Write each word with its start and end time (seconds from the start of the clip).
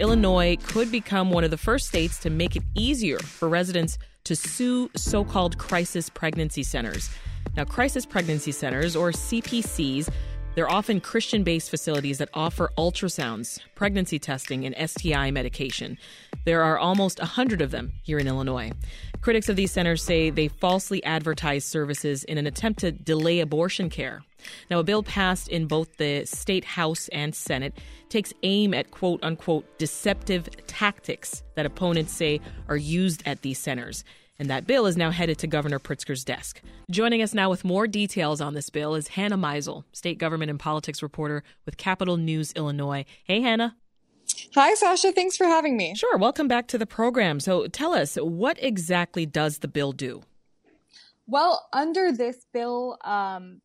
Illinois 0.00 0.56
could 0.56 0.90
become 0.90 1.30
one 1.30 1.44
of 1.44 1.52
the 1.52 1.56
first 1.56 1.86
states 1.86 2.18
to 2.18 2.28
make 2.28 2.56
it 2.56 2.64
easier 2.74 3.18
for 3.20 3.48
residents 3.48 3.96
to 4.24 4.34
sue 4.34 4.90
so 4.96 5.24
called 5.24 5.56
crisis 5.56 6.10
pregnancy 6.10 6.64
centers. 6.64 7.10
Now, 7.56 7.64
crisis 7.64 8.04
pregnancy 8.04 8.50
centers, 8.50 8.96
or 8.96 9.12
CPCs, 9.12 10.08
they're 10.56 10.68
often 10.68 11.00
Christian 11.00 11.44
based 11.44 11.70
facilities 11.70 12.18
that 12.18 12.28
offer 12.34 12.72
ultrasounds, 12.76 13.60
pregnancy 13.76 14.18
testing, 14.18 14.66
and 14.66 14.90
STI 14.90 15.30
medication. 15.30 15.96
There 16.44 16.62
are 16.62 16.76
almost 16.76 17.20
100 17.20 17.62
of 17.62 17.70
them 17.70 17.92
here 18.02 18.18
in 18.18 18.26
Illinois. 18.26 18.72
Critics 19.24 19.48
of 19.48 19.56
these 19.56 19.72
centers 19.72 20.02
say 20.02 20.28
they 20.28 20.48
falsely 20.48 21.02
advertise 21.02 21.64
services 21.64 22.24
in 22.24 22.36
an 22.36 22.46
attempt 22.46 22.80
to 22.80 22.92
delay 22.92 23.40
abortion 23.40 23.88
care. 23.88 24.22
Now, 24.70 24.80
a 24.80 24.84
bill 24.84 25.02
passed 25.02 25.48
in 25.48 25.64
both 25.64 25.96
the 25.96 26.26
state 26.26 26.66
House 26.66 27.08
and 27.08 27.34
Senate 27.34 27.72
takes 28.10 28.34
aim 28.42 28.74
at 28.74 28.90
quote 28.90 29.24
unquote 29.24 29.78
deceptive 29.78 30.50
tactics 30.66 31.42
that 31.54 31.64
opponents 31.64 32.12
say 32.12 32.38
are 32.68 32.76
used 32.76 33.22
at 33.24 33.40
these 33.40 33.58
centers. 33.58 34.04
And 34.38 34.50
that 34.50 34.66
bill 34.66 34.84
is 34.84 34.98
now 34.98 35.10
headed 35.10 35.38
to 35.38 35.46
Governor 35.46 35.78
Pritzker's 35.78 36.22
desk. 36.22 36.60
Joining 36.90 37.22
us 37.22 37.32
now 37.32 37.48
with 37.48 37.64
more 37.64 37.86
details 37.86 38.42
on 38.42 38.52
this 38.52 38.68
bill 38.68 38.94
is 38.94 39.08
Hannah 39.08 39.38
Meisel, 39.38 39.84
state 39.92 40.18
government 40.18 40.50
and 40.50 40.60
politics 40.60 41.02
reporter 41.02 41.42
with 41.64 41.78
Capitol 41.78 42.18
News 42.18 42.52
Illinois. 42.52 43.06
Hey, 43.24 43.40
Hannah. 43.40 43.74
Hi, 44.54 44.74
Sasha. 44.74 45.12
Thanks 45.12 45.36
for 45.36 45.46
having 45.46 45.76
me. 45.76 45.94
Sure. 45.94 46.16
Welcome 46.16 46.48
back 46.48 46.66
to 46.68 46.78
the 46.78 46.86
program. 46.86 47.40
So 47.40 47.66
tell 47.66 47.92
us, 47.94 48.16
what 48.16 48.56
exactly 48.62 49.26
does 49.26 49.58
the 49.58 49.68
bill 49.68 49.92
do? 49.92 50.22
Well, 51.26 51.66
under 51.72 52.12
this 52.12 52.46
bill, 52.52 52.98
um, 53.04 53.60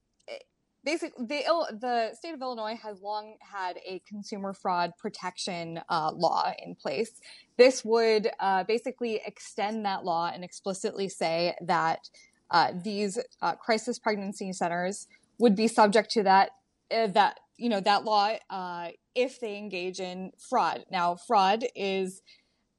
basically 0.83 1.25
the 1.25 1.77
the 1.79 2.15
state 2.15 2.33
of 2.33 2.41
Illinois 2.41 2.77
has 2.81 3.01
long 3.01 3.35
had 3.39 3.77
a 3.85 4.01
consumer 4.07 4.53
fraud 4.53 4.93
protection 4.97 5.79
uh, 5.89 6.11
law 6.13 6.51
in 6.63 6.75
place. 6.75 7.19
This 7.57 7.83
would 7.83 8.29
uh, 8.39 8.63
basically 8.63 9.21
extend 9.25 9.85
that 9.85 10.05
law 10.05 10.31
and 10.33 10.43
explicitly 10.43 11.09
say 11.09 11.55
that 11.61 12.09
uh, 12.51 12.71
these 12.83 13.19
uh, 13.41 13.55
crisis 13.55 13.99
pregnancy 13.99 14.53
centers 14.53 15.07
would 15.37 15.55
be 15.55 15.67
subject 15.67 16.09
to 16.11 16.23
that 16.23 16.51
uh, 16.91 17.07
that 17.07 17.39
you 17.59 17.69
know 17.69 17.81
that 17.81 18.05
law 18.05 18.35
uh, 18.49 18.89
if 19.15 19.39
they 19.39 19.57
engage 19.57 19.99
in 19.99 20.31
fraud. 20.49 20.85
Now, 20.91 21.15
fraud 21.15 21.65
is 21.75 22.21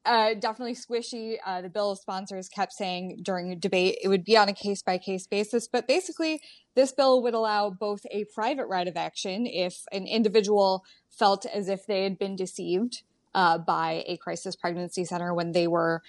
uh, 0.05 0.33
definitely 0.33 0.75
squishy. 0.75 1.35
Uh, 1.45 1.61
the 1.61 1.69
bill 1.69 1.91
of 1.91 1.99
sponsors 1.99 2.49
kept 2.49 2.73
saying 2.73 3.19
during 3.23 3.57
debate 3.59 3.99
it 4.03 4.07
would 4.07 4.23
be 4.23 4.35
on 4.35 4.49
a 4.49 4.53
case 4.53 4.81
by 4.81 4.97
case 4.97 5.27
basis, 5.27 5.67
but 5.71 5.87
basically, 5.87 6.41
this 6.75 6.91
bill 6.91 7.21
would 7.21 7.33
allow 7.33 7.69
both 7.69 8.01
a 8.11 8.25
private 8.33 8.65
right 8.65 8.87
of 8.87 8.97
action 8.97 9.45
if 9.45 9.83
an 9.91 10.07
individual 10.07 10.83
felt 11.09 11.45
as 11.45 11.69
if 11.69 11.85
they 11.85 12.03
had 12.03 12.17
been 12.17 12.35
deceived 12.35 13.03
uh, 13.33 13.57
by 13.57 14.03
a 14.07 14.17
crisis 14.17 14.55
pregnancy 14.55 15.05
center 15.05 15.33
when 15.33 15.51
they 15.51 15.67
were 15.67 16.01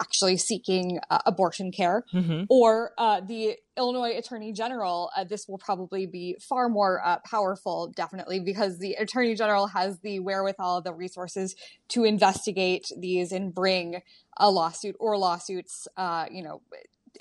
actually 0.00 0.36
seeking 0.36 0.98
uh, 1.10 1.18
abortion 1.26 1.72
care, 1.72 2.04
mm-hmm. 2.12 2.44
or 2.48 2.92
uh, 2.98 3.20
the 3.20 3.56
Illinois 3.76 4.16
Attorney 4.16 4.52
General. 4.52 5.10
Uh, 5.16 5.24
this 5.24 5.48
will 5.48 5.58
probably 5.58 6.06
be 6.06 6.36
far 6.40 6.68
more 6.68 7.00
uh, 7.04 7.18
powerful, 7.24 7.92
definitely, 7.94 8.40
because 8.40 8.78
the 8.78 8.94
Attorney 8.94 9.34
General 9.34 9.68
has 9.68 9.98
the 10.00 10.20
wherewithal, 10.20 10.82
the 10.82 10.92
resources 10.92 11.54
to 11.88 12.04
investigate 12.04 12.86
these 12.96 13.32
and 13.32 13.54
bring 13.54 14.02
a 14.36 14.50
lawsuit 14.50 14.96
or 15.00 15.16
lawsuits, 15.18 15.88
uh, 15.96 16.26
you 16.30 16.42
know, 16.42 16.62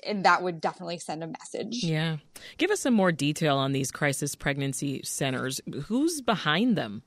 and 0.05 0.23
that 0.25 0.43
would 0.43 0.61
definitely 0.61 0.99
send 0.99 1.23
a 1.23 1.27
message. 1.27 1.83
Yeah. 1.83 2.17
Give 2.57 2.71
us 2.71 2.81
some 2.81 2.93
more 2.93 3.11
detail 3.11 3.57
on 3.57 3.71
these 3.71 3.91
crisis 3.91 4.35
pregnancy 4.35 5.01
centers. 5.03 5.59
Who's 5.85 6.21
behind 6.21 6.77
them? 6.77 7.03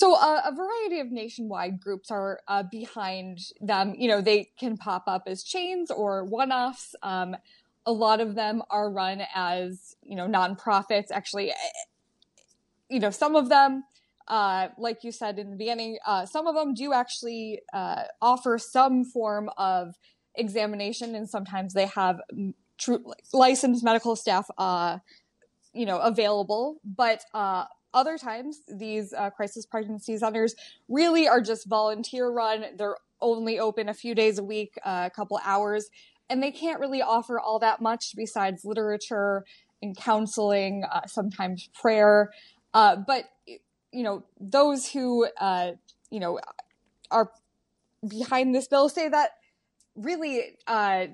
So 0.00 0.14
uh, 0.14 0.40
a 0.46 0.54
variety 0.54 1.00
of 1.00 1.12
nationwide 1.12 1.78
groups 1.78 2.10
are 2.10 2.40
uh, 2.48 2.62
behind 2.62 3.40
them. 3.60 3.94
You 3.98 4.08
know, 4.08 4.22
they 4.22 4.48
can 4.58 4.78
pop 4.78 5.04
up 5.06 5.24
as 5.26 5.42
chains 5.42 5.90
or 5.90 6.24
one-offs. 6.24 6.94
Um, 7.02 7.36
a 7.84 7.92
lot 7.92 8.22
of 8.22 8.34
them 8.34 8.62
are 8.70 8.90
run 8.90 9.20
as 9.34 9.96
you 10.02 10.16
know 10.16 10.26
nonprofits. 10.26 11.08
Actually, 11.10 11.52
you 12.88 12.98
know, 12.98 13.10
some 13.10 13.36
of 13.36 13.50
them, 13.50 13.84
uh, 14.26 14.68
like 14.78 15.04
you 15.04 15.12
said 15.12 15.38
in 15.38 15.50
the 15.50 15.56
beginning, 15.56 15.98
uh, 16.06 16.24
some 16.24 16.46
of 16.46 16.54
them 16.54 16.72
do 16.72 16.94
actually 16.94 17.60
uh, 17.74 18.04
offer 18.22 18.56
some 18.56 19.04
form 19.04 19.50
of 19.58 19.96
examination, 20.34 21.14
and 21.14 21.28
sometimes 21.28 21.74
they 21.74 21.84
have 21.84 22.22
true 22.78 23.04
licensed 23.34 23.84
medical 23.84 24.16
staff, 24.16 24.46
uh, 24.56 24.96
you 25.74 25.84
know, 25.84 25.98
available. 25.98 26.80
But 26.86 27.22
other 27.92 28.18
times, 28.18 28.60
these 28.68 29.12
uh, 29.12 29.30
crisis 29.30 29.66
pregnancy 29.66 30.16
centers 30.16 30.54
really 30.88 31.28
are 31.28 31.40
just 31.40 31.66
volunteer 31.66 32.28
run. 32.28 32.64
They're 32.76 32.96
only 33.20 33.58
open 33.58 33.88
a 33.88 33.94
few 33.94 34.14
days 34.14 34.38
a 34.38 34.44
week, 34.44 34.74
uh, 34.84 35.04
a 35.06 35.10
couple 35.10 35.40
hours, 35.44 35.90
and 36.28 36.42
they 36.42 36.52
can't 36.52 36.80
really 36.80 37.02
offer 37.02 37.40
all 37.40 37.58
that 37.58 37.80
much 37.80 38.14
besides 38.16 38.64
literature 38.64 39.44
and 39.82 39.96
counseling, 39.96 40.84
uh, 40.90 41.06
sometimes 41.06 41.68
prayer. 41.74 42.30
Uh, 42.72 42.96
but 42.96 43.24
you 43.92 44.04
know, 44.04 44.24
those 44.38 44.88
who 44.88 45.26
uh, 45.40 45.72
you 46.10 46.20
know 46.20 46.38
are 47.10 47.30
behind 48.06 48.54
this 48.54 48.68
bill 48.68 48.88
say 48.88 49.08
that 49.08 49.30
really 49.96 50.56
uh, 50.66 51.06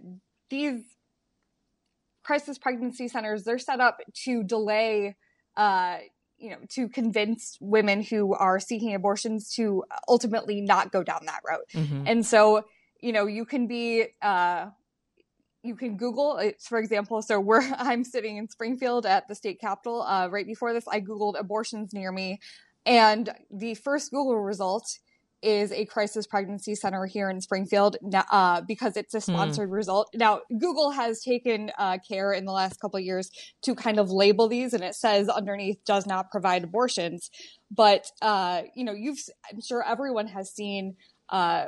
these 0.51 0.83
crisis 2.23 2.59
pregnancy 2.59 3.07
centers 3.07 3.45
they're 3.45 3.59
set 3.59 3.81
up 3.81 4.01
to 4.13 4.43
delay 4.43 5.15
uh, 5.57 5.99
you 6.39 6.51
know, 6.51 6.59
to 6.71 6.89
convince 6.89 7.57
women 7.61 8.03
who 8.03 8.35
are 8.35 8.61
seeking 8.61 8.95
abortions 8.95 9.55
to 9.55 9.85
ultimately 10.09 10.61
not 10.61 10.93
go 10.93 11.03
down 11.03 11.21
that 11.27 11.41
route. 11.49 11.69
Mm-hmm. 11.73 12.05
And 12.07 12.27
so, 12.27 12.65
you 13.01 13.13
know, 13.13 13.27
you 13.27 13.45
can 13.45 13.67
be, 13.67 14.07
uh, 14.23 14.67
you 15.63 15.75
can 15.77 15.97
Google, 15.97 16.53
for 16.61 16.79
example. 16.79 17.23
So 17.23 17.41
where 17.41 17.63
I'm 17.79 18.05
sitting 18.05 18.37
in 18.37 18.49
Springfield 18.49 19.07
at 19.07 19.29
the 19.29 19.35
state 19.35 19.61
capitol, 19.61 20.03
uh, 20.03 20.29
right 20.29 20.47
before 20.47 20.73
this, 20.73 20.85
I 20.89 21.01
Googled 21.01 21.39
abortions 21.39 21.93
near 21.93 22.13
me. 22.13 22.41
And 22.85 23.31
the 23.51 23.75
first 23.75 24.11
Google 24.11 24.39
result 24.39 24.99
is 25.43 25.71
a 25.73 25.85
crisis 25.85 26.27
pregnancy 26.27 26.75
center 26.75 27.07
here 27.07 27.29
in 27.31 27.41
Springfield 27.41 27.97
uh, 28.31 28.63
because 28.67 28.97
it's 28.97 29.15
a 29.15 29.19
hmm. 29.19 29.33
sponsored 29.33 29.69
mm. 29.69 29.73
result. 29.73 30.09
Now, 30.15 30.41
Google 30.59 30.91
has 30.91 31.23
taken 31.23 31.71
uh, 31.79 31.99
care 32.07 32.33
in 32.33 32.45
the 32.45 32.53
last 32.53 32.81
couple 32.81 32.99
of 32.99 33.05
years 33.05 33.31
to 33.63 33.75
kind 33.75 33.99
of 33.99 34.11
label 34.11 34.49
these, 34.49 34.73
and 34.73 34.83
it 34.83 34.95
says 34.95 35.29
underneath 35.29 35.85
does 35.85 36.07
not 36.07 36.31
provide 36.31 36.65
abortions. 36.65 37.31
But 37.71 38.07
uh, 38.23 38.63
you 38.75 38.85
know, 38.85 38.93
you've 38.93 39.19
I'm 39.51 39.61
sure 39.61 39.85
everyone 39.87 40.29
has 40.29 40.51
seen 40.51 40.97
uh, 41.29 41.67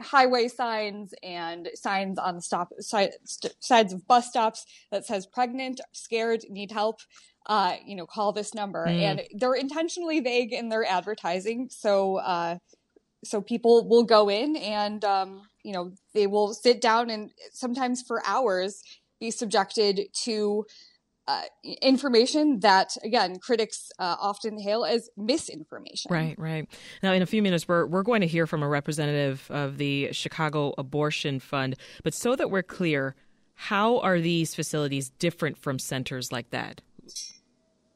highway 0.00 0.48
signs 0.48 1.14
and 1.22 1.68
signs 1.74 2.18
on 2.18 2.36
the 2.36 2.42
stop 2.42 2.68
side, 2.80 3.10
st- 3.24 3.54
sides 3.60 3.92
of 3.92 4.06
bus 4.06 4.28
stops 4.28 4.66
that 4.90 5.06
says 5.06 5.26
pregnant, 5.26 5.80
scared, 5.92 6.44
need 6.48 6.72
help. 6.72 7.00
Uh, 7.46 7.76
you 7.86 7.96
know, 7.96 8.06
call 8.06 8.32
this 8.32 8.52
number, 8.52 8.86
mm. 8.86 9.00
and 9.00 9.22
they're 9.32 9.54
intentionally 9.54 10.20
vague 10.20 10.52
in 10.52 10.68
their 10.68 10.84
advertising. 10.84 11.68
So 11.70 12.16
uh, 12.16 12.58
so 13.24 13.40
people 13.40 13.88
will 13.88 14.04
go 14.04 14.28
in 14.28 14.56
and 14.56 15.04
um, 15.04 15.42
you 15.62 15.72
know 15.72 15.92
they 16.14 16.26
will 16.26 16.52
sit 16.52 16.80
down 16.80 17.10
and 17.10 17.30
sometimes 17.52 18.02
for 18.02 18.22
hours 18.26 18.82
be 19.20 19.30
subjected 19.30 20.08
to 20.24 20.64
uh, 21.28 21.42
information 21.82 22.60
that 22.60 22.96
again 23.04 23.38
critics 23.38 23.92
uh, 23.98 24.16
often 24.20 24.58
hail 24.58 24.84
as 24.84 25.10
misinformation. 25.16 26.12
Right 26.12 26.38
right. 26.38 26.68
Now 27.02 27.12
in 27.12 27.22
a 27.22 27.26
few 27.26 27.42
minutes 27.42 27.68
we're, 27.68 27.86
we're 27.86 28.02
going 28.02 28.22
to 28.22 28.26
hear 28.26 28.46
from 28.46 28.62
a 28.62 28.68
representative 28.68 29.46
of 29.50 29.78
the 29.78 30.08
chicago 30.12 30.74
abortion 30.78 31.40
fund 31.40 31.76
but 32.02 32.14
so 32.14 32.34
that 32.36 32.50
we're 32.50 32.62
clear 32.62 33.14
how 33.54 33.98
are 34.00 34.20
these 34.20 34.54
facilities 34.54 35.10
different 35.10 35.58
from 35.58 35.78
centers 35.78 36.32
like 36.32 36.50
that 36.50 36.80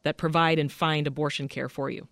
that 0.03 0.19
provide 0.19 0.59
and 0.59 0.71
find 0.71 1.06
abortion 1.06 1.49
care 1.49 1.71
for 1.71 1.89
you 1.89 2.06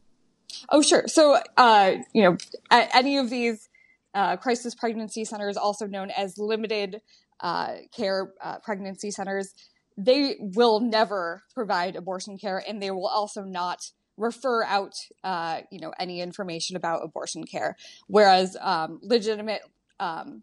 Oh, 0.71 0.83
sure. 0.83 1.05
So, 1.07 1.39
uh, 1.57 1.93
you 2.13 2.23
know, 2.23 2.37
any 2.71 3.19
of 3.19 3.31
these 3.31 3.69
uh, 4.15 4.37
crisis 4.37 4.75
pregnancy 4.75 5.25
centers, 5.25 5.57
also 5.57 5.87
known 5.87 6.11
as 6.11 6.39
limited 6.39 7.01
uh, 7.41 7.75
care 7.97 8.33
uh, 8.43 8.59
pregnancy 8.63 9.11
centers, 9.11 9.55
they 9.97 10.37
will 10.41 10.81
never 10.81 11.43
provide 11.55 11.97
abortion 11.97 12.39
care, 12.39 12.63
and 12.67 12.83
they 12.83 12.91
will 12.91 13.07
also 13.07 13.43
not 13.43 13.91
refer 14.17 14.65
out, 14.65 14.93
uh, 15.25 15.61
you 15.71 15.81
know, 15.81 15.93
any 15.99 16.21
information 16.21 16.77
about 16.77 17.03
abortion 17.03 17.45
care. 17.45 17.77
Whereas 18.07 18.57
um, 18.61 19.01
legitimate 19.03 19.63
um, 20.01 20.43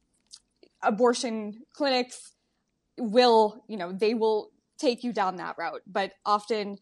abortion 0.82 1.64
clinics 1.74 2.34
will, 2.98 3.64
you 3.68 3.78
know, 3.78 3.92
they 3.92 4.14
will 4.14 4.52
take 4.80 5.04
you 5.04 5.14
down 5.14 5.38
that 5.38 5.56
route, 5.58 5.82
but 5.86 6.14
often 6.26 6.78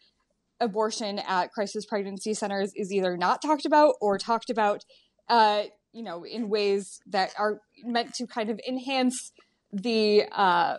abortion 0.59 1.19
at 1.19 1.51
crisis 1.51 1.85
pregnancy 1.85 2.33
centers 2.33 2.71
is 2.75 2.91
either 2.91 3.17
not 3.17 3.41
talked 3.41 3.65
about 3.65 3.95
or 4.01 4.17
talked 4.17 4.49
about, 4.49 4.83
uh, 5.29 5.63
you 5.93 6.03
know, 6.03 6.23
in 6.25 6.49
ways 6.49 6.99
that 7.07 7.33
are 7.37 7.61
meant 7.83 8.13
to 8.15 8.27
kind 8.27 8.49
of 8.49 8.59
enhance 8.67 9.31
the 9.71 10.25
uh, 10.31 10.77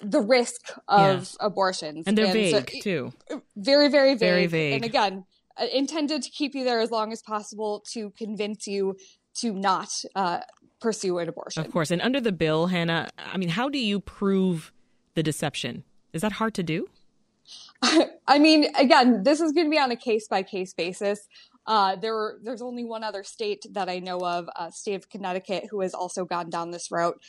the 0.00 0.20
risk 0.20 0.72
of 0.88 1.22
yeah. 1.22 1.46
abortions. 1.46 2.04
And 2.06 2.18
they're 2.18 2.26
and 2.26 2.34
vague 2.34 2.70
so, 2.70 2.80
too. 2.82 3.12
Very, 3.56 3.88
very 3.88 4.10
vague. 4.10 4.18
Very 4.18 4.46
vague. 4.46 4.74
And 4.74 4.84
again, 4.84 5.24
uh, 5.56 5.66
intended 5.72 6.22
to 6.22 6.30
keep 6.30 6.54
you 6.54 6.64
there 6.64 6.80
as 6.80 6.90
long 6.90 7.12
as 7.12 7.22
possible 7.22 7.82
to 7.92 8.10
convince 8.18 8.66
you 8.66 8.96
to 9.40 9.52
not 9.52 9.88
uh, 10.14 10.40
pursue 10.80 11.18
an 11.18 11.28
abortion. 11.28 11.64
Of 11.64 11.72
course. 11.72 11.90
And 11.90 12.02
under 12.02 12.20
the 12.20 12.32
bill, 12.32 12.66
Hannah, 12.66 13.08
I 13.18 13.36
mean, 13.36 13.50
how 13.50 13.68
do 13.68 13.78
you 13.78 14.00
prove 14.00 14.72
the 15.14 15.22
deception? 15.22 15.84
Is 16.12 16.22
that 16.22 16.32
hard 16.32 16.54
to 16.54 16.62
do? 16.62 16.88
I 18.26 18.38
mean, 18.38 18.66
again, 18.76 19.22
this 19.22 19.40
is 19.40 19.52
going 19.52 19.66
to 19.66 19.70
be 19.70 19.78
on 19.78 19.90
a 19.90 19.96
case 19.96 20.26
by 20.28 20.42
case 20.42 20.72
basis. 20.72 21.28
Uh, 21.66 21.96
there, 21.96 22.36
there's 22.42 22.62
only 22.62 22.84
one 22.84 23.02
other 23.02 23.24
state 23.24 23.64
that 23.70 23.88
I 23.88 23.98
know 23.98 24.18
of, 24.18 24.48
uh, 24.54 24.70
state 24.70 24.94
of 24.96 25.08
Connecticut, 25.08 25.64
who 25.70 25.80
has 25.80 25.94
also 25.94 26.24
gone 26.24 26.50
down 26.50 26.70
this 26.70 26.90
route. 26.90 27.20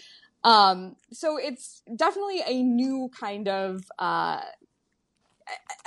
Um, 0.44 0.96
so 1.12 1.38
it's 1.38 1.82
definitely 1.96 2.42
a 2.46 2.62
new 2.62 3.10
kind 3.20 3.48
of 3.48 3.84
uh, 3.98 4.42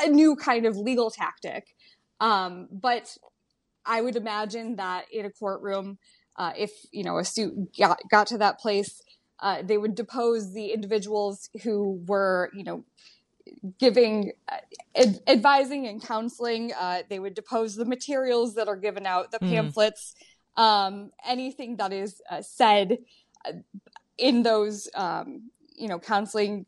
a 0.00 0.08
new 0.08 0.34
kind 0.36 0.66
of 0.66 0.76
legal 0.76 1.10
tactic. 1.10 1.74
Um, 2.20 2.68
but 2.70 3.16
I 3.86 4.00
would 4.00 4.16
imagine 4.16 4.76
that 4.76 5.04
in 5.12 5.24
a 5.24 5.30
courtroom, 5.30 5.98
uh, 6.36 6.52
if 6.56 6.72
you 6.90 7.04
know 7.04 7.18
a 7.18 7.24
suit 7.24 7.76
got, 7.78 8.00
got 8.10 8.26
to 8.28 8.38
that 8.38 8.58
place, 8.58 9.00
uh, 9.40 9.62
they 9.62 9.78
would 9.78 9.94
depose 9.94 10.52
the 10.52 10.72
individuals 10.72 11.50
who 11.62 12.02
were 12.06 12.50
you 12.52 12.64
know 12.64 12.84
giving 13.78 14.32
uh, 14.48 14.56
ad- 14.96 15.20
advising 15.26 15.86
and 15.86 16.02
counseling. 16.02 16.72
Uh, 16.78 17.02
they 17.08 17.18
would 17.18 17.34
depose 17.34 17.74
the 17.74 17.84
materials 17.84 18.54
that 18.54 18.68
are 18.68 18.76
given 18.76 19.06
out, 19.06 19.30
the 19.30 19.38
mm. 19.38 19.50
pamphlets, 19.50 20.14
um, 20.56 21.10
anything 21.26 21.76
that 21.76 21.92
is 21.92 22.20
uh, 22.30 22.42
said 22.42 22.98
uh, 23.46 23.52
in 24.16 24.42
those 24.42 24.88
um, 24.94 25.50
you 25.76 25.88
know 25.88 25.98
counseling 25.98 26.66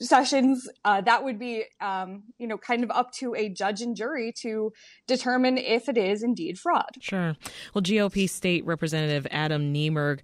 sessions, 0.00 0.68
uh, 0.84 1.00
that 1.02 1.24
would 1.24 1.38
be, 1.38 1.64
um, 1.80 2.24
you 2.38 2.46
know, 2.46 2.58
kind 2.58 2.84
of 2.84 2.90
up 2.90 3.12
to 3.12 3.34
a 3.34 3.48
judge 3.48 3.80
and 3.80 3.96
jury 3.96 4.32
to 4.40 4.72
determine 5.06 5.58
if 5.58 5.88
it 5.88 5.98
is 5.98 6.22
indeed 6.22 6.58
fraud. 6.58 6.90
Sure. 7.00 7.36
Well, 7.72 7.82
GOP 7.82 8.28
State 8.28 8.64
Representative 8.64 9.26
Adam 9.30 9.72
Niemerg 9.72 10.20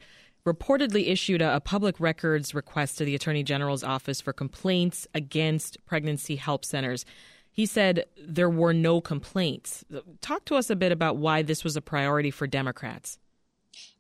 reportedly 0.53 1.09
issued 1.09 1.43
a, 1.43 1.57
a, 1.57 1.61
public 1.61 2.01
records 2.01 2.55
request 2.55 2.99
to 2.99 3.05
the 3.05 3.15
Attorney 3.15 3.43
General's 3.43 3.85
office 3.85 4.21
for 4.21 4.33
complaints 4.33 5.07
against 5.15 5.85
pregnancy 5.87 6.37
help 6.37 6.65
centers. 6.65 7.05
He 7.53 7.67
said 7.67 8.05
there 8.23 8.51
were 8.51 8.73
no 8.73 9.01
complaints. 9.01 9.85
Talk 10.21 10.45
to 10.47 10.57
us 10.57 10.71
a 10.71 10.77
bit 10.77 10.93
about 10.93 11.17
why 11.17 11.43
this 11.43 11.65
was 11.65 11.77
a 11.77 11.83
priority 11.83 12.31
for 12.31 12.47
Democrats. 12.47 13.19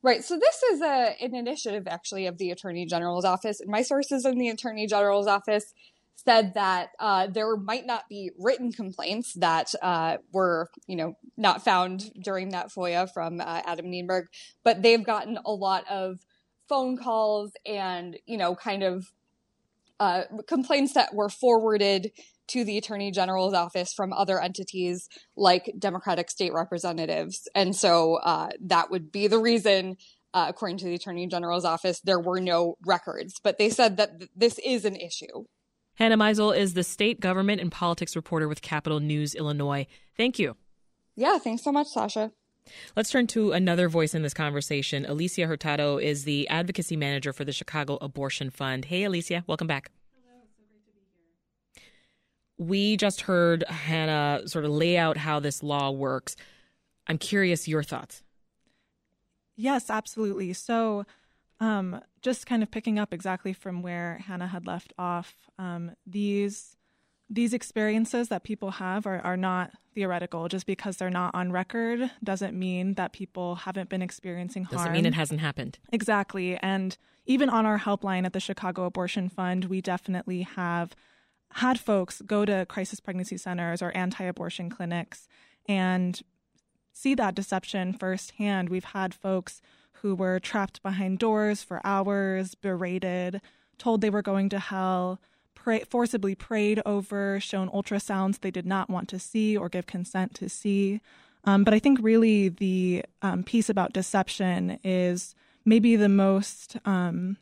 Right. 0.03 0.25
So 0.25 0.39
this 0.39 0.63
is 0.63 0.81
a, 0.81 1.15
an 1.21 1.35
initiative 1.35 1.87
actually 1.87 2.27
of 2.27 2.39
the 2.39 2.51
Attorney 2.51 2.87
General's 2.87 3.25
office. 3.25 3.61
And 3.61 3.71
my 3.71 3.83
sources 3.83 4.25
in 4.25 4.39
the 4.39 4.49
Attorney 4.49 4.87
General's 4.87 5.27
office 5.27 5.73
said 6.25 6.55
that 6.55 6.91
uh, 6.99 7.27
there 7.27 7.57
might 7.57 7.87
not 7.87 8.05
be 8.09 8.31
written 8.39 8.73
complaints 8.73 9.35
that 9.35 9.75
uh, 9.83 10.19
were, 10.33 10.69
you 10.87 10.97
know, 10.97 11.15
not 11.37 11.65
found 11.65 12.11
during 12.23 12.51
that 12.51 12.71
FOIA 12.71 13.11
from 13.13 13.41
uh, 13.41 13.63
Adam 13.65 13.87
Niemerg, 13.87 14.25
but 14.65 14.83
they've 14.83 15.05
gotten 15.05 15.39
a 15.45 15.53
lot 15.53 15.85
of 15.91 16.21
phone 16.71 16.97
calls 16.97 17.53
and, 17.67 18.17
you 18.25 18.39
know, 18.39 18.55
kind 18.55 18.83
of 18.83 19.13
uh, 19.99 20.23
complaints 20.47 20.95
that 20.95 21.15
were 21.15 21.29
forwarded 21.29 22.13
to 22.49 22.65
the 22.65 22.79
attorney 22.79 23.11
general's 23.11 23.55
office 23.55 23.93
from 23.93 24.13
other 24.13 24.41
entities 24.41 25.09
like 25.37 25.71
Democratic 25.79 26.31
state 26.31 26.53
representatives. 26.55 27.47
And 27.55 27.77
so 27.77 28.15
uh, 28.15 28.49
that 28.63 28.91
would 28.91 29.13
be 29.13 29.27
the 29.27 29.39
reason, 29.39 29.97
uh, 30.33 30.47
according 30.49 30.79
to 30.79 30.87
the 30.87 30.95
attorney 30.95 31.27
general's 31.27 31.65
office, 31.65 32.01
there 32.01 32.19
were 32.19 32.41
no 32.41 32.77
records. 32.87 33.41
But 33.43 33.59
they 33.59 33.69
said 33.69 33.99
that 33.99 34.19
th- 34.19 34.31
this 34.35 34.59
is 34.65 34.85
an 34.85 34.97
issue. 34.97 35.45
Hannah 35.95 36.17
Meisel 36.17 36.57
is 36.57 36.73
the 36.75 36.83
state 36.83 37.21
government 37.21 37.61
and 37.61 37.71
politics 37.71 38.17
reporter 38.17 38.49
with 38.49 38.63
Capitol 38.63 39.01
News 39.01 39.35
Illinois. 39.35 39.87
Thank 40.17 40.39
you. 40.39 40.57
Yeah, 41.15 41.39
thanks 41.39 41.63
so 41.63 41.73
much, 41.73 41.89
Sasha. 41.89 42.33
Let's 42.97 43.11
turn 43.11 43.27
to 43.29 43.53
another 43.53 43.89
voice 43.89 44.15
in 44.15 44.23
this 44.23 44.35
conversation. 44.35 45.05
Alicia 45.07 45.47
Hurtado 45.47 45.99
is 45.99 46.25
the 46.25 46.49
advocacy 46.49 46.97
manager 46.97 47.33
for 47.33 47.45
the 47.45 47.53
Chicago 47.53 47.99
Abortion 48.01 48.51
Fund. 48.51 48.87
Hey, 48.87 49.05
Alicia, 49.05 49.45
welcome 49.47 49.67
back. 49.67 49.91
We 52.59 52.97
just 52.97 53.23
heard 53.23 53.65
Hannah 53.69 54.43
sort 54.47 54.65
of 54.65 54.71
lay 54.71 54.99
out 54.99 55.17
how 55.17 55.41
this 55.41 55.63
law 55.63 55.91
works. 55.91 56.37
I'm 57.07 57.17
curious 57.17 57.67
your 57.67 57.83
thoughts. 57.83 58.23
Yes, 59.57 59.91
absolutely. 59.91 60.53
So, 60.53 61.07
um, 61.59 62.01
just 62.23 62.47
kind 62.47 62.63
of 62.63 62.71
picking 62.71 62.99
up 62.99 63.13
exactly 63.13 63.53
from 63.53 63.83
where 63.83 64.23
Hannah 64.27 64.47
had 64.47 64.67
left 64.67 64.93
off, 64.99 65.35
um, 65.59 65.93
these 66.07 66.77
these 67.31 67.55
experiences 67.55 68.29
that 68.29 68.43
people 68.43 68.73
have 68.73 69.07
are, 69.07 69.21
are 69.21 69.37
not 69.37 69.71
theoretical. 69.95 70.49
Just 70.49 70.67
because 70.67 70.97
they're 70.97 71.09
not 71.09 71.35
on 71.35 71.53
record 71.53 72.11
doesn't 72.23 72.59
mean 72.59 72.95
that 72.95 73.13
people 73.13 73.55
haven't 73.55 73.89
been 73.89 74.03
experiencing 74.03 74.65
harm. 74.65 74.79
Doesn't 74.79 74.93
mean 74.93 75.07
it 75.07 75.15
hasn't 75.15 75.41
happened. 75.41 75.79
Exactly. 75.93 76.57
And 76.57 76.99
even 77.27 77.49
on 77.49 77.65
our 77.65 77.79
helpline 77.79 78.27
at 78.27 78.33
the 78.33 78.41
Chicago 78.41 78.85
Abortion 78.85 79.29
Fund, 79.29 79.67
we 79.67 79.81
definitely 79.81 80.43
have 80.43 80.97
had 81.55 81.79
folks 81.79 82.21
go 82.27 82.45
to 82.45 82.67
crisis 82.69 83.01
pregnancy 83.01 83.37
centers 83.37 83.81
or 83.81 83.97
anti 83.97 84.25
abortion 84.25 84.69
clinics 84.69 85.29
and 85.69 86.21
see 86.93 87.15
that 87.15 87.35
deception 87.35 87.93
firsthand. 87.93 88.69
We've 88.69 88.85
had 88.85 89.15
folks 89.15 89.63
who 90.03 90.15
were 90.15 90.41
trapped 90.41 90.83
behind 90.83 91.19
doors 91.19 91.63
for 91.63 91.81
hours, 91.85 92.55
berated, 92.55 93.41
told 93.79 94.01
they 94.01 94.11
were 94.11 94.23
going 94.23 94.49
to 94.49 94.59
hell, 94.59 95.21
pray, 95.55 95.85
forcibly 95.89 96.35
prayed 96.35 96.81
over, 96.87 97.41
shown 97.41 97.69
ultrasounds 97.71 98.41
they 98.41 98.51
did 98.51 98.67
not 98.67 98.91
want 98.91 99.09
to 99.11 99.19
see 99.19 99.57
or 99.57 99.69
give 99.69 99.87
consent 99.87 100.35
to 100.35 100.49
see. 100.49 101.01
Um, 101.45 101.65
but 101.65 101.73
I 101.73 101.79
think 101.79 101.99
really 102.03 102.49
the 102.49 103.05
um, 103.23 103.43
piece 103.43 103.69
about 103.69 103.93
deception 103.93 104.79
is 104.85 105.35
maybe 105.65 105.97
the 105.97 106.09
most 106.09 106.77
um, 106.85 107.37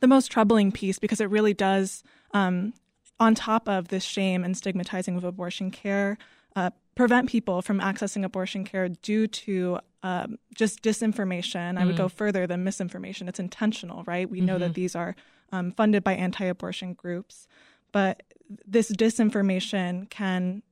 the 0.00 0.08
most 0.08 0.32
troubling 0.32 0.72
piece 0.72 0.98
because 0.98 1.20
it 1.20 1.30
really 1.30 1.54
does 1.54 2.02
um, 2.34 2.74
on 3.20 3.34
top 3.34 3.68
of 3.68 3.88
this 3.88 4.02
shame 4.02 4.42
and 4.42 4.56
stigmatizing 4.56 5.16
of 5.16 5.24
abortion 5.24 5.70
care, 5.70 6.18
uh, 6.56 6.70
prevent 6.96 7.28
people 7.28 7.62
from 7.62 7.80
accessing 7.80 8.24
abortion 8.24 8.64
care 8.64 8.88
due 8.88 9.26
to 9.28 9.78
um, 10.02 10.38
just 10.54 10.82
disinformation. 10.82 11.74
Mm. 11.74 11.78
I 11.78 11.84
would 11.84 11.96
go 11.96 12.06
mm. 12.06 12.12
further 12.12 12.46
than 12.46 12.64
misinformation. 12.64 13.28
It's 13.28 13.40
intentional, 13.40 14.04
right? 14.04 14.28
We 14.28 14.38
mm-hmm. 14.38 14.46
know 14.46 14.58
that 14.58 14.66
mm-hmm. 14.66 14.74
these 14.74 14.96
are 14.96 15.14
um, 15.52 15.72
funded 15.72 16.02
by 16.02 16.14
anti 16.14 16.44
abortion 16.44 16.94
groups, 16.94 17.46
but 17.92 18.22
this 18.66 18.90
disinformation 18.90 20.08
can 20.10 20.62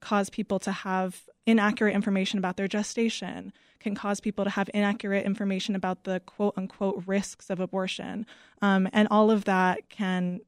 cause 0.00 0.28
people 0.28 0.58
to 0.60 0.70
have 0.70 1.22
inaccurate 1.46 1.94
information 1.94 2.38
about 2.38 2.56
their 2.56 2.68
gestation, 2.68 3.52
can 3.80 3.94
cause 3.94 4.20
people 4.20 4.44
to 4.44 4.50
have 4.50 4.70
inaccurate 4.74 5.24
information 5.24 5.74
about 5.74 6.04
the 6.04 6.20
quote 6.20 6.54
unquote 6.56 7.02
risks 7.06 7.50
of 7.50 7.60
abortion. 7.60 8.26
Um, 8.62 8.88
and 8.92 9.08
all 9.10 9.30
of 9.30 9.44
that 9.44 9.88
can 9.88 10.40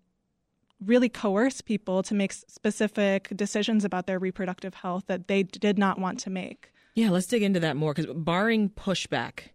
really 0.85 1.09
coerce 1.09 1.61
people 1.61 2.02
to 2.02 2.14
make 2.14 2.33
specific 2.33 3.28
decisions 3.35 3.85
about 3.85 4.07
their 4.07 4.19
reproductive 4.19 4.75
health 4.75 5.05
that 5.07 5.26
they 5.26 5.43
did 5.43 5.78
not 5.78 5.99
want 5.99 6.19
to 6.21 6.31
make. 6.31 6.71
Yeah, 6.97 7.11
let's 7.11 7.26
dig 7.26 7.43
into 7.43 7.61
that 7.61 7.76
more 7.76 7.93
because 7.93 8.12
barring 8.15 8.71
pushback, 8.71 9.50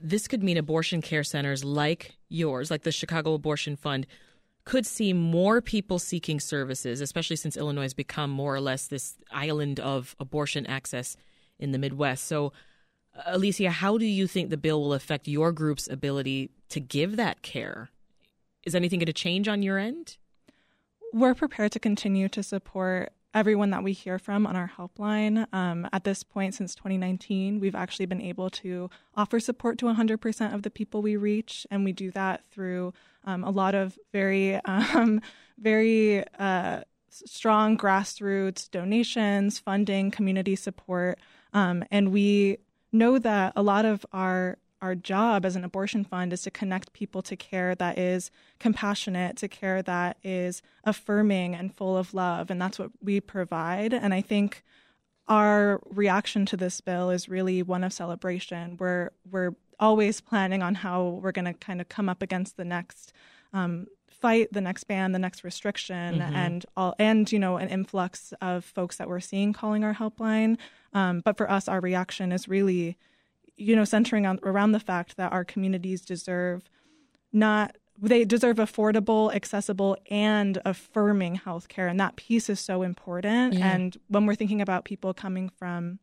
this 0.00 0.26
could 0.26 0.42
mean 0.42 0.56
abortion 0.56 1.02
care 1.02 1.22
centers 1.22 1.62
like 1.62 2.16
yours, 2.30 2.70
like 2.70 2.82
the 2.84 2.90
Chicago 2.90 3.34
Abortion 3.34 3.76
Fund, 3.76 4.06
could 4.64 4.86
see 4.86 5.12
more 5.12 5.60
people 5.60 5.98
seeking 5.98 6.40
services, 6.40 7.02
especially 7.02 7.36
since 7.36 7.56
Illinois 7.56 7.82
has 7.82 7.92
become 7.92 8.30
more 8.30 8.54
or 8.54 8.62
less 8.62 8.86
this 8.86 9.18
island 9.30 9.78
of 9.78 10.16
abortion 10.18 10.66
access 10.66 11.18
in 11.58 11.72
the 11.72 11.78
Midwest. 11.78 12.24
So, 12.24 12.54
uh, 13.14 13.22
Alicia, 13.26 13.70
how 13.70 13.98
do 13.98 14.06
you 14.06 14.26
think 14.26 14.48
the 14.48 14.56
bill 14.56 14.80
will 14.80 14.94
affect 14.94 15.28
your 15.28 15.52
group's 15.52 15.86
ability 15.86 16.50
to 16.70 16.80
give 16.80 17.16
that 17.16 17.42
care? 17.42 17.90
Is 18.64 18.74
anything 18.74 19.00
going 19.00 19.06
to 19.06 19.12
change 19.12 19.48
on 19.48 19.62
your 19.62 19.76
end? 19.76 20.16
we're 21.12 21.34
prepared 21.34 21.72
to 21.72 21.80
continue 21.80 22.28
to 22.28 22.42
support 22.42 23.12
everyone 23.34 23.70
that 23.70 23.82
we 23.82 23.92
hear 23.92 24.18
from 24.18 24.46
on 24.46 24.56
our 24.56 24.72
helpline. 24.76 25.46
Um, 25.52 25.88
at 25.92 26.04
this 26.04 26.22
point, 26.22 26.54
since 26.54 26.74
2019, 26.74 27.60
we've 27.60 27.74
actually 27.74 28.06
been 28.06 28.20
able 28.20 28.50
to 28.50 28.90
offer 29.14 29.38
support 29.40 29.78
to 29.78 29.86
100% 29.86 30.54
of 30.54 30.62
the 30.62 30.70
people 30.70 31.02
we 31.02 31.16
reach, 31.16 31.66
and 31.70 31.84
we 31.84 31.92
do 31.92 32.10
that 32.12 32.44
through 32.46 32.92
um, 33.24 33.44
a 33.44 33.50
lot 33.50 33.74
of 33.74 33.98
very, 34.12 34.56
um, 34.64 35.20
very 35.58 36.24
uh, 36.38 36.82
strong 37.08 37.76
grassroots 37.76 38.70
donations, 38.70 39.58
funding, 39.58 40.10
community 40.10 40.56
support, 40.56 41.18
um, 41.52 41.84
and 41.90 42.12
we 42.12 42.58
know 42.92 43.18
that 43.18 43.52
a 43.56 43.62
lot 43.62 43.84
of 43.84 44.04
our 44.12 44.58
our 44.82 44.94
job 44.94 45.44
as 45.44 45.56
an 45.56 45.64
abortion 45.64 46.04
fund 46.04 46.32
is 46.32 46.42
to 46.42 46.50
connect 46.50 46.92
people 46.92 47.22
to 47.22 47.36
care 47.36 47.74
that 47.74 47.98
is 47.98 48.30
compassionate, 48.58 49.36
to 49.38 49.48
care 49.48 49.82
that 49.82 50.16
is 50.22 50.62
affirming 50.84 51.54
and 51.54 51.74
full 51.74 51.96
of 51.96 52.14
love. 52.14 52.50
And 52.50 52.60
that's 52.60 52.78
what 52.78 52.90
we 53.02 53.20
provide. 53.20 53.92
And 53.92 54.14
I 54.14 54.20
think 54.20 54.64
our 55.28 55.80
reaction 55.90 56.46
to 56.46 56.56
this 56.56 56.80
bill 56.80 57.10
is 57.10 57.28
really 57.28 57.62
one 57.62 57.84
of 57.84 57.92
celebration. 57.92 58.76
We're 58.78 59.10
we're 59.30 59.54
always 59.78 60.20
planning 60.20 60.62
on 60.62 60.74
how 60.76 61.20
we're 61.22 61.32
going 61.32 61.46
to 61.46 61.54
kind 61.54 61.80
of 61.80 61.88
come 61.88 62.08
up 62.08 62.22
against 62.22 62.56
the 62.56 62.64
next 62.64 63.12
um, 63.52 63.86
fight 64.20 64.52
the 64.52 64.60
next 64.60 64.84
ban, 64.84 65.12
the 65.12 65.18
next 65.18 65.44
restriction, 65.44 66.18
mm-hmm. 66.18 66.34
and 66.34 66.66
all, 66.76 66.94
and 66.98 67.30
you 67.32 67.38
know, 67.38 67.56
an 67.56 67.68
influx 67.68 68.32
of 68.40 68.64
folks 68.64 68.96
that 68.96 69.08
we're 69.08 69.20
seeing 69.20 69.52
calling 69.52 69.82
our 69.82 69.94
helpline. 69.94 70.58
Um, 70.92 71.22
but 71.24 71.36
for 71.36 71.50
us, 71.50 71.68
our 71.68 71.80
reaction 71.80 72.32
is 72.32 72.48
really, 72.48 72.96
you 73.60 73.76
know, 73.76 73.84
centering 73.84 74.26
on 74.26 74.40
around 74.42 74.72
the 74.72 74.80
fact 74.80 75.16
that 75.16 75.32
our 75.32 75.44
communities 75.44 76.00
deserve 76.02 76.68
not 77.32 77.76
they 78.02 78.24
deserve 78.24 78.56
affordable, 78.56 79.34
accessible, 79.34 79.94
and 80.10 80.58
affirming 80.64 81.36
healthcare, 81.44 81.90
and 81.90 82.00
that 82.00 82.16
piece 82.16 82.48
is 82.48 82.58
so 82.58 82.82
important. 82.82 83.54
Yeah. 83.54 83.74
And 83.74 83.96
when 84.08 84.24
we're 84.24 84.34
thinking 84.34 84.62
about 84.62 84.86
people 84.86 85.12
coming 85.12 85.50
from 85.50 85.98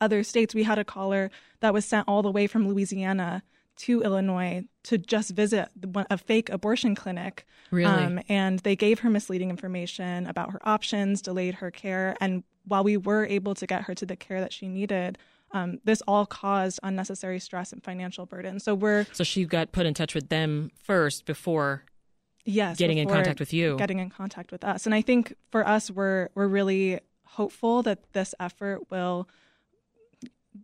other 0.00 0.22
states, 0.22 0.54
we 0.54 0.62
had 0.62 0.78
a 0.78 0.84
caller 0.84 1.30
that 1.60 1.74
was 1.74 1.84
sent 1.84 2.08
all 2.08 2.22
the 2.22 2.30
way 2.30 2.46
from 2.46 2.66
Louisiana 2.66 3.42
to 3.76 4.02
Illinois 4.02 4.64
to 4.84 4.98
just 4.98 5.30
visit 5.32 5.68
a 6.10 6.18
fake 6.18 6.48
abortion 6.50 6.94
clinic. 6.94 7.46
Really? 7.70 7.92
Um, 7.92 8.20
and 8.28 8.60
they 8.60 8.76
gave 8.76 9.00
her 9.00 9.10
misleading 9.10 9.50
information 9.50 10.26
about 10.26 10.52
her 10.52 10.60
options, 10.66 11.20
delayed 11.20 11.56
her 11.56 11.70
care. 11.70 12.16
And 12.20 12.42
while 12.64 12.84
we 12.84 12.96
were 12.96 13.26
able 13.26 13.54
to 13.56 13.66
get 13.66 13.82
her 13.82 13.94
to 13.94 14.06
the 14.06 14.16
care 14.16 14.40
that 14.40 14.52
she 14.52 14.68
needed, 14.68 15.18
um, 15.52 15.78
this 15.84 16.02
all 16.08 16.26
caused 16.26 16.80
unnecessary 16.82 17.38
stress 17.38 17.72
and 17.72 17.82
financial 17.82 18.26
burden. 18.26 18.58
So 18.60 18.74
we're 18.74 19.06
so 19.12 19.24
she 19.24 19.44
got 19.44 19.72
put 19.72 19.86
in 19.86 19.94
touch 19.94 20.14
with 20.14 20.28
them 20.28 20.70
first 20.82 21.26
before 21.26 21.84
yes 22.44 22.76
getting 22.76 22.98
in 22.98 23.08
contact 23.08 23.38
with 23.38 23.52
you 23.52 23.76
getting 23.76 23.98
in 23.98 24.10
contact 24.10 24.50
with 24.50 24.64
us 24.64 24.84
and 24.86 24.94
i 24.94 25.00
think 25.00 25.34
for 25.50 25.66
us 25.66 25.90
we're 25.90 26.28
we're 26.34 26.48
really 26.48 26.98
hopeful 27.24 27.82
that 27.82 28.00
this 28.12 28.34
effort 28.40 28.90
will 28.90 29.28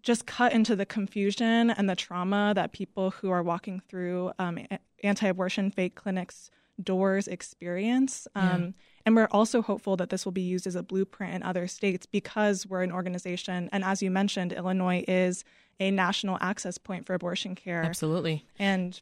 just 0.03 0.27
cut 0.27 0.53
into 0.53 0.77
the 0.77 0.85
confusion 0.85 1.71
and 1.71 1.89
the 1.89 1.97
trauma 1.97 2.53
that 2.55 2.73
people 2.73 3.11
who 3.11 3.31
are 3.31 3.43
walking 3.43 3.81
through 3.89 4.31
um, 4.39 4.59
anti-abortion 5.03 5.71
fake 5.71 5.95
clinics 5.95 6.51
doors 6.83 7.27
experience 7.27 8.29
um, 8.35 8.63
yeah. 8.63 8.71
And 9.09 9.17
we're 9.17 9.29
also 9.31 9.63
hopeful 9.63 9.97
that 9.97 10.11
this 10.11 10.27
will 10.27 10.33
be 10.33 10.43
used 10.43 10.67
as 10.67 10.75
a 10.75 10.83
blueprint 10.83 11.33
in 11.33 11.43
other 11.43 11.67
states 11.67 12.05
because 12.05 12.67
we're 12.67 12.83
an 12.83 12.93
organization. 12.93 13.71
And 13.73 13.83
as 13.83 14.03
you 14.03 14.11
mentioned 14.11 14.53
illinois 14.53 15.03
is 15.09 15.45
a 15.81 15.91
national 15.91 16.37
access 16.43 16.77
point 16.77 17.07
for 17.07 17.15
abortion 17.15 17.55
care. 17.55 17.83
Absolutely. 17.83 18.45
And 18.59 19.01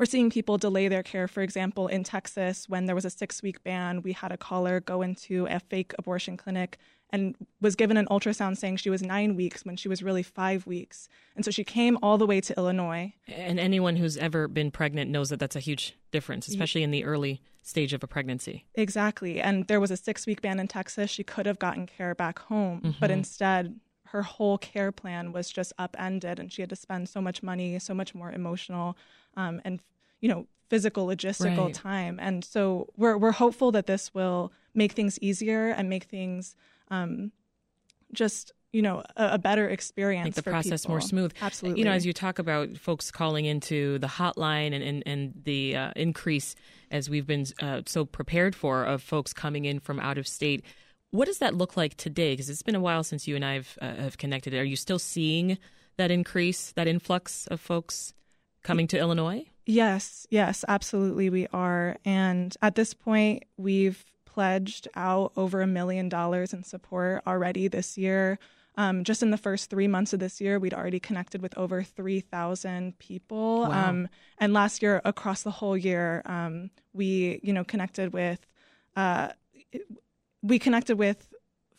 we're 0.00 0.06
seeing 0.06 0.30
people 0.30 0.56
delay 0.56 0.88
their 0.88 1.02
care. 1.02 1.28
For 1.28 1.42
example, 1.42 1.86
in 1.86 2.04
Texas, 2.04 2.66
when 2.70 2.86
there 2.86 2.94
was 2.94 3.04
a 3.04 3.10
six 3.10 3.42
week 3.42 3.62
ban, 3.62 4.00
we 4.00 4.12
had 4.12 4.32
a 4.32 4.38
caller 4.38 4.80
go 4.80 5.02
into 5.02 5.46
a 5.50 5.60
fake 5.60 5.92
abortion 5.98 6.38
clinic 6.38 6.78
and 7.10 7.34
was 7.60 7.76
given 7.76 7.98
an 7.98 8.06
ultrasound 8.06 8.56
saying 8.56 8.76
she 8.76 8.88
was 8.88 9.02
nine 9.02 9.36
weeks 9.36 9.62
when 9.62 9.76
she 9.76 9.88
was 9.88 10.02
really 10.02 10.22
five 10.22 10.66
weeks. 10.66 11.06
And 11.36 11.44
so 11.44 11.50
she 11.50 11.64
came 11.64 11.98
all 12.02 12.16
the 12.16 12.26
way 12.26 12.40
to 12.40 12.56
Illinois. 12.56 13.12
And 13.28 13.60
anyone 13.60 13.96
who's 13.96 14.16
ever 14.16 14.48
been 14.48 14.70
pregnant 14.70 15.10
knows 15.10 15.28
that 15.28 15.38
that's 15.38 15.56
a 15.56 15.60
huge 15.60 15.98
difference, 16.12 16.48
especially 16.48 16.82
in 16.82 16.92
the 16.92 17.04
early 17.04 17.42
stage 17.62 17.92
of 17.92 18.02
a 18.02 18.06
pregnancy. 18.06 18.64
Exactly. 18.76 19.38
And 19.38 19.66
there 19.66 19.80
was 19.80 19.90
a 19.90 19.98
six 19.98 20.26
week 20.26 20.40
ban 20.40 20.58
in 20.58 20.66
Texas. 20.66 21.10
She 21.10 21.24
could 21.24 21.44
have 21.44 21.58
gotten 21.58 21.86
care 21.86 22.14
back 22.14 22.38
home, 22.38 22.80
mm-hmm. 22.80 23.00
but 23.00 23.10
instead, 23.10 23.78
her 24.10 24.22
whole 24.22 24.58
care 24.58 24.90
plan 24.90 25.32
was 25.32 25.50
just 25.50 25.72
upended, 25.78 26.40
and 26.40 26.52
she 26.52 26.62
had 26.62 26.68
to 26.70 26.76
spend 26.76 27.08
so 27.08 27.20
much 27.20 27.42
money, 27.42 27.78
so 27.78 27.94
much 27.94 28.14
more 28.14 28.32
emotional, 28.32 28.96
um, 29.36 29.60
and 29.64 29.80
you 30.20 30.28
know, 30.28 30.46
physical 30.68 31.06
logistical 31.06 31.66
right. 31.66 31.74
time. 31.74 32.18
And 32.20 32.44
so 32.44 32.88
we're 32.96 33.16
we're 33.16 33.32
hopeful 33.32 33.70
that 33.72 33.86
this 33.86 34.12
will 34.12 34.52
make 34.74 34.92
things 34.92 35.18
easier 35.20 35.70
and 35.70 35.88
make 35.88 36.04
things 36.04 36.56
um, 36.90 37.30
just 38.12 38.52
you 38.72 38.82
know 38.82 39.04
a, 39.16 39.34
a, 39.34 39.38
better 39.38 39.68
experience 39.68 40.24
make 40.24 40.34
the 40.34 40.42
process 40.42 40.82
people. 40.82 40.94
more 40.94 41.00
smooth 41.00 41.32
absolutely 41.42 41.80
you 41.80 41.84
know 41.84 41.90
as 41.90 42.06
you 42.06 42.12
talk 42.12 42.38
about 42.38 42.76
folks 42.76 43.10
calling 43.10 43.44
into 43.44 43.98
the 43.98 44.06
hotline 44.06 44.72
and 44.72 44.82
and, 44.84 45.02
and 45.06 45.32
the 45.44 45.76
uh, 45.76 45.92
increase 45.96 46.54
as 46.92 47.10
we've 47.10 47.26
been 47.26 47.44
uh, 47.60 47.82
so 47.86 48.04
prepared 48.04 48.54
for 48.54 48.84
of 48.84 49.02
folks 49.02 49.32
coming 49.32 49.64
in 49.64 49.80
from 49.80 49.98
out 49.98 50.18
of 50.18 50.26
state 50.28 50.64
what 51.10 51.26
does 51.26 51.38
that 51.38 51.54
look 51.54 51.76
like 51.76 51.96
today 51.96 52.32
because 52.32 52.48
it's 52.48 52.62
been 52.62 52.74
a 52.74 52.80
while 52.80 53.02
since 53.02 53.26
you 53.26 53.36
and 53.36 53.44
i 53.44 53.54
have, 53.54 53.78
uh, 53.80 53.94
have 53.94 54.18
connected 54.18 54.54
are 54.54 54.64
you 54.64 54.76
still 54.76 54.98
seeing 54.98 55.58
that 55.96 56.10
increase 56.10 56.72
that 56.72 56.86
influx 56.86 57.46
of 57.48 57.60
folks 57.60 58.14
coming 58.62 58.86
to 58.86 58.98
illinois 58.98 59.44
yes 59.66 60.26
yes 60.30 60.64
absolutely 60.68 61.30
we 61.30 61.46
are 61.52 61.96
and 62.04 62.56
at 62.62 62.74
this 62.74 62.94
point 62.94 63.44
we've 63.56 64.04
pledged 64.32 64.88
out 64.94 65.32
over 65.36 65.60
a 65.60 65.66
million 65.66 66.08
dollars 66.08 66.52
in 66.52 66.62
support 66.62 67.22
already 67.26 67.68
this 67.68 67.98
year. 67.98 68.38
Um, 68.76 69.02
just 69.04 69.22
in 69.22 69.30
the 69.30 69.36
first 69.36 69.68
three 69.68 69.88
months 69.88 70.12
of 70.12 70.20
this 70.20 70.40
year, 70.40 70.58
we'd 70.58 70.72
already 70.72 71.00
connected 71.00 71.42
with 71.42 71.56
over 71.58 71.82
3,000 71.82 72.98
people. 72.98 73.62
Wow. 73.62 73.88
Um, 73.88 74.08
and 74.38 74.52
last 74.54 74.82
year, 74.82 75.02
across 75.04 75.42
the 75.42 75.50
whole 75.50 75.76
year, 75.76 76.22
um, 76.24 76.70
we, 76.92 77.40
you 77.42 77.52
know, 77.52 77.64
connected 77.64 78.12
with, 78.12 78.46
uh, 78.96 79.30
we 80.50 80.58
connected 80.58 80.98
with 80.98 81.26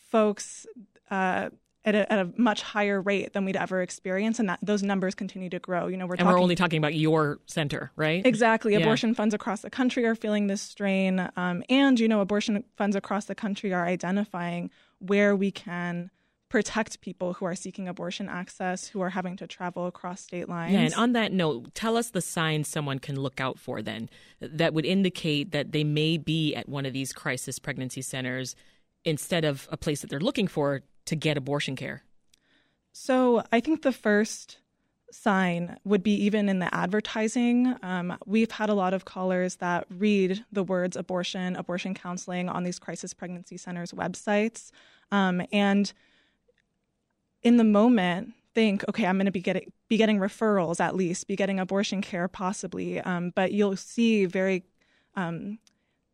folks 0.10 0.66
uh, 1.12 1.50
at 1.84 1.96
a, 1.96 2.12
at 2.12 2.20
a, 2.20 2.30
much 2.38 2.62
higher 2.62 3.02
rate 3.02 3.34
than 3.34 3.46
we'd 3.46 3.56
ever 3.56 3.82
experienced, 3.82 4.40
and 4.40 4.50
that 4.50 4.60
those 4.62 4.82
numbers 4.82 5.14
continue 5.14 5.50
to 5.50 5.60
grow. 5.60 5.88
You 5.88 5.98
know, 5.98 6.08
we're 6.08 6.14
and 6.14 6.22
talking, 6.22 6.34
we're 6.34 6.42
only 6.42 6.56
talking 6.56 6.78
about 6.78 6.96
your 6.96 7.40
center, 7.46 7.92
right? 7.96 8.26
Exactly. 8.26 8.74
Yeah. 8.74 8.80
Abortion 8.80 9.14
funds 9.14 9.34
across 9.34 9.62
the 9.62 9.70
country 9.70 10.06
are 10.06 10.16
feeling 10.16 10.48
this 10.48 10.62
strain, 10.62 11.30
um, 11.36 11.64
and 11.70 12.00
you 12.00 12.08
know, 12.08 12.22
abortion 12.22 12.64
funds 12.78 12.96
across 12.96 13.26
the 13.26 13.36
country 13.36 13.74
are 13.74 13.86
identifying 13.86 14.72
where 15.00 15.36
we 15.36 15.52
can 15.52 16.10
protect 16.52 17.00
people 17.00 17.32
who 17.32 17.46
are 17.46 17.56
seeking 17.56 17.88
abortion 17.88 18.28
access, 18.28 18.86
who 18.86 19.00
are 19.00 19.10
having 19.10 19.38
to 19.38 19.48
travel 19.48 19.88
across 19.88 20.20
state 20.20 20.50
lines. 20.50 20.74
Yeah, 20.74 20.82
and 20.82 20.94
on 20.96 21.14
that 21.14 21.32
note, 21.32 21.74
tell 21.74 21.96
us 21.96 22.10
the 22.10 22.20
signs 22.20 22.68
someone 22.68 23.00
can 23.00 23.18
look 23.18 23.40
out 23.40 23.58
for 23.58 23.82
then 23.82 24.10
that 24.42 24.74
would 24.74 24.86
indicate 24.86 25.52
that 25.54 25.72
they 25.72 25.86
may 25.86 26.18
be 26.18 26.54
at 26.54 26.68
one 26.68 26.86
of 26.86 26.92
these 26.92 27.14
crisis 27.14 27.58
pregnancy 27.58 28.02
centers 28.02 28.58
instead 29.06 29.46
of 29.46 29.70
a 29.72 29.78
place 29.78 30.02
that 30.02 30.10
they're 30.10 30.20
looking 30.20 30.46
for 30.46 30.82
to 31.06 31.16
get 31.16 31.38
abortion 31.38 31.78
care? 31.78 32.04
So 32.92 33.44
I 33.54 33.62
think 33.62 33.84
the 33.84 33.94
first 33.94 34.58
sign 35.10 35.78
would 35.86 36.04
be 36.04 36.26
even 36.26 36.50
in 36.50 36.60
the 36.60 36.74
advertising. 36.76 37.78
Um, 37.82 38.18
we've 38.26 38.52
had 38.52 38.70
a 38.70 38.74
lot 38.74 38.94
of 38.94 39.06
callers 39.06 39.56
that 39.58 39.86
read 39.90 40.44
the 40.52 40.64
words 40.64 40.98
abortion, 40.98 41.56
abortion 41.56 41.94
counseling 41.94 42.50
on 42.50 42.64
these 42.66 42.78
crisis 42.78 43.14
pregnancy 43.14 43.56
centers 43.56 43.94
websites. 43.94 44.72
Um, 45.14 45.42
and 45.54 45.94
in 47.44 47.58
the 47.58 47.64
moment, 47.64 48.34
think, 48.54 48.84
okay, 48.90 49.06
I'm 49.06 49.18
going 49.18 49.26
to 49.26 49.32
be 49.32 49.42
getting 49.42 49.72
be 49.88 49.98
getting 49.98 50.20
referrals 50.20 50.80
at 50.80 50.96
least, 50.96 51.28
be 51.28 51.36
getting 51.36 51.60
abortion 51.60 52.02
care 52.02 52.28
possibly. 52.28 53.00
Um, 53.02 53.32
but 53.36 53.52
you'll 53.52 53.78
see 53.78 54.26
very 54.26 54.64
um, 55.16 55.60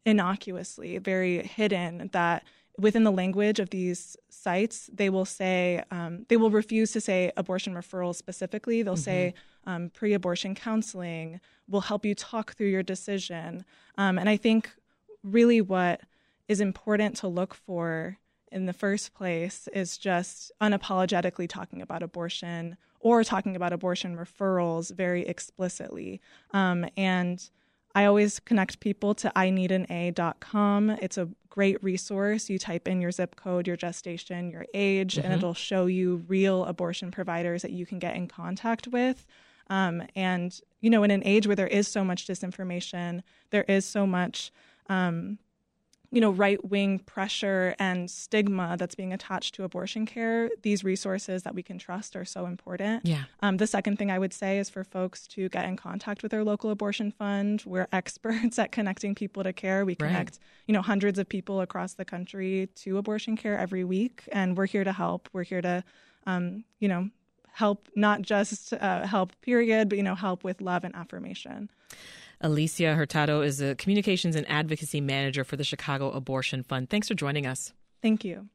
innocuously, 0.06 0.98
very 0.98 1.44
hidden 1.44 2.10
that 2.14 2.44
within 2.80 3.04
the 3.04 3.12
language 3.12 3.60
of 3.60 3.72
these 3.72 4.16
sites, 4.30 4.90
they 4.94 5.10
will 5.10 5.26
say 5.26 5.84
um, 5.92 6.26
they 6.30 6.38
will 6.38 6.52
refuse 6.52 6.92
to 6.92 7.02
say 7.02 7.32
abortion 7.38 7.74
referrals 7.74 8.16
specifically. 8.16 8.84
They'll 8.84 8.94
mm-hmm. 8.94 9.02
say 9.02 9.34
um, 9.66 9.90
pre-abortion 9.90 10.56
counseling 10.56 11.40
will 11.68 11.82
help 11.82 12.06
you 12.06 12.16
talk 12.16 12.54
through 12.54 12.68
your 12.68 12.84
decision. 12.84 13.66
Um, 13.98 14.18
and 14.18 14.30
I 14.30 14.38
think 14.38 14.72
really 15.24 15.60
what 15.60 16.02
is 16.48 16.62
important 16.62 17.18
to 17.18 17.28
look 17.28 17.54
for 17.54 18.18
in 18.52 18.66
the 18.66 18.74
first 18.74 19.14
place 19.14 19.68
is 19.74 19.98
just 19.98 20.52
unapologetically 20.62 21.48
talking 21.48 21.82
about 21.82 22.04
abortion 22.04 22.78
or 23.00 23.24
talking 23.24 23.56
about 23.56 23.74
abortion 23.74 24.18
referrals 24.18 24.94
very 24.94 25.26
explicitly. 25.26 26.22
Um, 26.52 26.86
and 26.96 27.50
I 27.96 28.06
always 28.06 28.40
connect 28.40 28.80
people 28.80 29.16
to 29.16 29.32
ineedana.com. 29.36 30.92
It's 31.02 31.18
a 31.18 31.30
great 31.50 31.84
resource. 31.84 32.50
You 32.50 32.60
type 32.60 32.88
in 32.88 33.02
your 33.02 33.12
zip 33.12 33.36
code, 33.36 33.66
your 33.66 33.76
gestation, 33.76 34.52
your 34.52 34.66
age, 34.74 35.16
mm-hmm. 35.16 35.26
and 35.26 35.34
it'll 35.34 35.54
show 35.56 35.88
you 35.88 36.24
real 36.28 36.66
abortion 36.66 37.10
providers 37.12 37.64
that 37.64 37.72
you 37.72 37.86
can 37.86 37.98
get 37.98 38.16
in 38.16 38.28
contact 38.28 38.88
with. 38.88 39.26
Um, 39.70 40.04
and, 40.16 40.60
you 40.80 40.90
know, 40.90 41.04
in 41.04 41.12
an 41.12 41.24
age 41.26 41.48
where 41.48 41.56
there 41.56 41.68
is 41.68 41.88
so 41.88 42.04
much 42.04 42.28
disinformation, 42.28 43.22
there 43.50 43.66
is 43.68 43.86
so 43.86 44.06
much 44.06 44.52
um, 44.90 45.40
you 46.12 46.22
know, 46.22 46.32
right 46.32 46.64
wing 46.64 47.00
pressure 47.00 47.76
and 47.80 48.10
stigma 48.10 48.78
that's 48.80 48.96
being 48.96 49.12
attached 49.12 49.56
to 49.56 49.64
abortion 49.64 50.06
care, 50.06 50.50
these 50.62 50.84
resources 50.84 51.44
that 51.44 51.54
we 51.54 51.62
can 51.62 51.78
trust 51.78 52.16
are 52.16 52.24
so 52.24 52.46
important. 52.46 53.06
Yeah. 53.06 53.24
Um, 53.42 53.58
the 53.58 53.68
second 53.68 53.98
thing 53.98 54.10
I 54.10 54.18
would 54.18 54.34
say 54.34 54.58
is 54.58 54.70
for 54.70 54.86
folks 54.86 55.28
to 55.30 55.50
get 55.50 55.66
in 55.66 55.76
contact 55.76 56.24
with 56.24 56.32
their 56.32 56.46
local 56.46 56.70
abortion 56.70 57.12
fund. 57.12 57.62
We're 57.66 57.90
experts 57.92 58.58
at 58.60 58.72
connecting 58.72 59.16
people 59.16 59.44
to 59.44 59.52
care. 59.52 59.84
We 59.86 59.96
connect, 59.96 60.36
right. 60.36 60.40
you 60.68 60.74
know, 60.74 60.82
hundreds 60.82 61.20
of 61.20 61.28
people 61.28 61.60
across 61.60 61.96
the 61.96 62.06
country 62.06 62.70
to 62.76 62.98
abortion 62.98 63.36
care 63.36 63.58
every 63.58 63.84
week, 63.84 64.24
and 64.32 64.56
we're 64.56 64.66
here 64.66 64.86
to 64.86 64.94
help. 64.94 65.28
We're 65.34 65.44
here 65.44 65.62
to, 65.62 65.84
um, 66.26 66.64
you 66.80 66.88
know, 66.88 67.10
help 67.52 67.90
not 67.96 68.22
just 68.22 68.72
uh, 68.74 69.06
help 69.06 69.34
period, 69.42 69.90
but 69.90 69.98
you 69.98 70.04
know, 70.04 70.16
help 70.16 70.44
with 70.44 70.62
love 70.62 70.84
and 70.84 70.96
affirmation. 70.96 71.70
Alicia 72.42 72.96
Hurtado 72.96 73.42
is 73.42 73.62
a 73.62 73.76
communications 73.76 74.36
and 74.36 74.48
advocacy 74.50 75.02
manager 75.02 75.44
for 75.44 75.58
the 75.58 75.64
Chicago 75.64 76.12
Abortion 76.12 76.64
Fund. 76.64 76.90
Thanks 76.90 77.08
for 77.08 77.16
joining 77.16 77.46
us. 77.46 77.74
Thank 78.02 78.24
you. 78.24 78.50